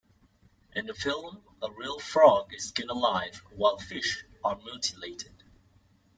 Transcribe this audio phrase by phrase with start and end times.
[0.73, 5.43] In the film, a real frog is skinned alive while fish are mutilated.